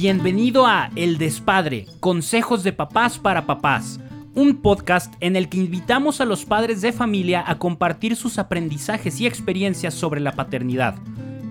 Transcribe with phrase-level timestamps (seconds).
[0.00, 3.98] Bienvenido a El Despadre, Consejos de Papás para Papás,
[4.32, 9.20] un podcast en el que invitamos a los padres de familia a compartir sus aprendizajes
[9.20, 10.94] y experiencias sobre la paternidad.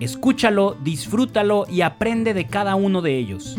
[0.00, 3.54] Escúchalo, disfrútalo y aprende de cada uno de ellos.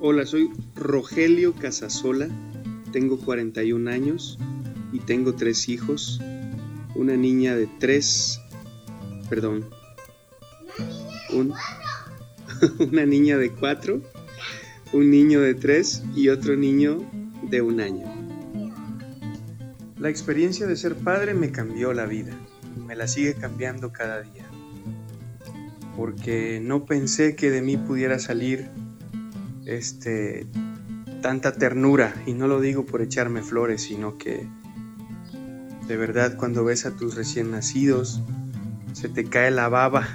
[0.00, 2.30] Hola, soy Rogelio Casasola,
[2.90, 4.38] tengo 41 años
[4.94, 6.22] y tengo tres hijos
[6.94, 8.40] una niña de tres,
[9.28, 9.68] perdón,
[12.80, 14.00] una niña de cuatro,
[14.92, 16.98] un niño de tres y otro niño
[17.42, 18.06] de un año.
[19.98, 22.32] La experiencia de ser padre me cambió la vida,
[22.86, 24.48] me la sigue cambiando cada día,
[25.96, 28.68] porque no pensé que de mí pudiera salir
[29.66, 30.46] este
[31.20, 34.46] tanta ternura y no lo digo por echarme flores, sino que
[35.90, 38.22] de verdad, cuando ves a tus recién nacidos,
[38.92, 40.06] se te cae la baba,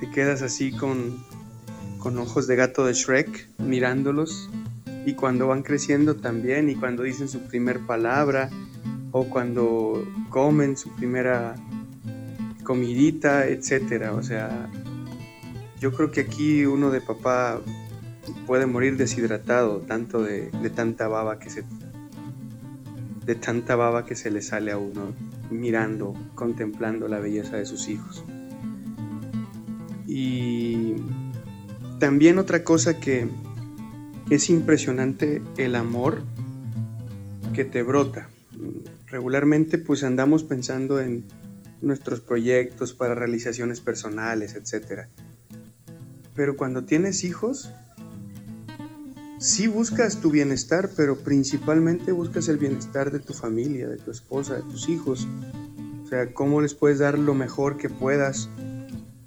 [0.00, 1.24] te quedas así con,
[1.98, 4.50] con ojos de gato de Shrek mirándolos
[5.06, 8.50] y cuando van creciendo también y cuando dicen su primer palabra
[9.12, 11.54] o cuando comen su primera
[12.64, 14.14] comidita, etcétera.
[14.14, 14.68] O sea,
[15.78, 17.60] yo creo que aquí uno de papá
[18.48, 21.62] puede morir deshidratado tanto de, de tanta baba que se
[23.24, 25.14] de tanta baba que se le sale a uno
[25.50, 28.24] mirando, contemplando la belleza de sus hijos.
[30.06, 30.94] Y
[31.98, 33.28] también otra cosa que
[34.30, 36.22] es impresionante, el amor
[37.54, 38.28] que te brota.
[39.06, 41.24] Regularmente pues andamos pensando en
[41.80, 45.08] nuestros proyectos para realizaciones personales, etc.
[46.34, 47.70] Pero cuando tienes hijos,
[49.42, 54.54] sí buscas tu bienestar, pero principalmente buscas el bienestar de tu familia, de tu esposa,
[54.54, 55.26] de tus hijos.
[56.04, 58.48] O sea, cómo les puedes dar lo mejor que puedas,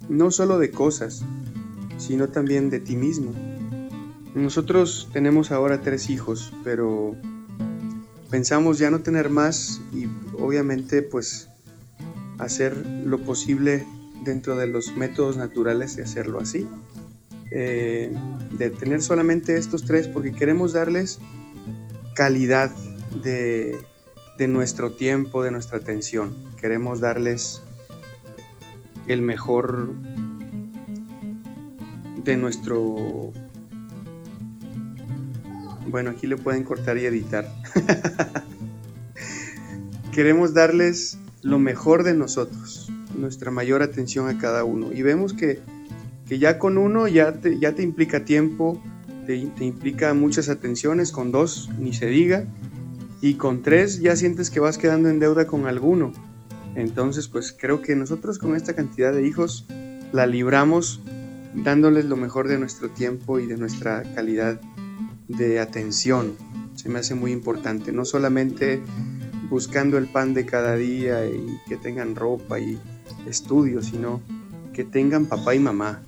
[0.08, 1.22] no solo de cosas,
[1.98, 3.32] sino también de ti mismo.
[4.34, 7.14] Nosotros tenemos ahora tres hijos, pero
[8.30, 10.06] pensamos ya no tener más y
[10.38, 11.48] obviamente pues
[12.38, 12.74] hacer
[13.04, 13.86] lo posible
[14.24, 16.66] dentro de los métodos naturales de hacerlo así.
[17.50, 18.12] Eh,
[18.58, 21.20] de tener solamente estos tres porque queremos darles
[22.14, 22.70] calidad
[23.22, 23.78] de,
[24.38, 26.34] de nuestro tiempo, de nuestra atención.
[26.60, 27.62] Queremos darles
[29.06, 29.92] el mejor
[32.24, 33.32] de nuestro...
[35.88, 37.48] Bueno, aquí le pueden cortar y editar.
[40.12, 44.92] Queremos darles lo mejor de nosotros, nuestra mayor atención a cada uno.
[44.92, 45.60] Y vemos que
[46.28, 48.82] que ya con uno ya te, ya te implica tiempo,
[49.26, 52.44] te, implica muchas atenciones, con dos ni se diga,
[53.20, 56.12] y con tres ya sientes que vas quedando en deuda con alguno.
[56.74, 59.66] Entonces, pues creo que nosotros con esta cantidad de hijos
[60.12, 61.00] la libramos
[61.54, 64.60] dándoles lo mejor de nuestro tiempo y de nuestra calidad
[65.28, 66.36] de atención.
[66.74, 68.82] Se me hace muy importante, no solamente
[69.48, 72.78] buscando el pan de cada día y que tengan ropa y
[73.26, 74.20] estudios, sino
[74.74, 76.02] que tengan papá y mamá,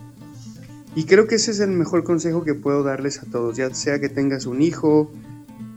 [0.94, 4.00] y creo que ese es el mejor consejo que puedo darles a todos, ya sea
[4.00, 5.10] que tengas un hijo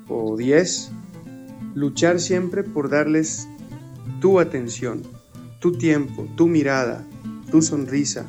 [0.07, 0.91] o diez,
[1.75, 3.47] luchar siempre por darles
[4.19, 5.03] tu atención,
[5.59, 7.05] tu tiempo, tu mirada,
[7.49, 8.25] tu sonrisa,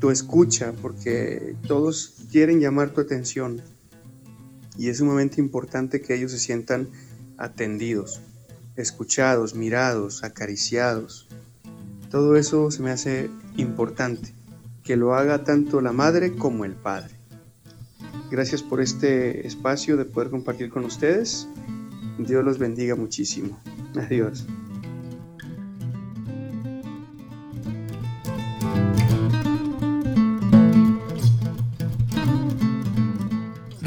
[0.00, 3.60] tu escucha, porque todos quieren llamar tu atención
[4.78, 6.88] y es sumamente importante que ellos se sientan
[7.36, 8.20] atendidos,
[8.76, 11.28] escuchados, mirados, acariciados.
[12.10, 14.39] Todo eso se me hace importante
[14.84, 17.14] que lo haga tanto la madre como el padre.
[18.30, 21.48] Gracias por este espacio de poder compartir con ustedes.
[22.18, 23.58] Dios los bendiga muchísimo.
[23.96, 24.46] Adiós.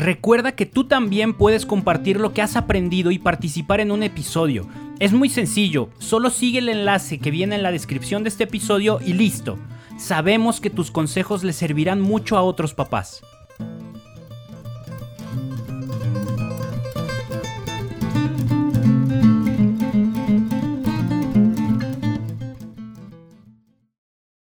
[0.04, 4.68] Recuerda que tú también puedes compartir lo que has aprendido y participar en un episodio.
[5.00, 9.00] Es muy sencillo, solo sigue el enlace que viene en la descripción de este episodio
[9.06, 9.58] y listo.
[9.98, 13.22] Sabemos que tus consejos le servirán mucho a otros papás.